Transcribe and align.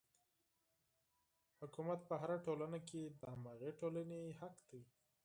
حکومت 1.61 1.99
په 2.09 2.15
هره 2.21 2.37
ټولنه 2.45 2.79
کې 2.89 3.01
د 3.19 3.21
هماغې 3.33 3.71
ټولنې 3.79 4.21
حق 4.39 4.55
دی. 4.69 4.81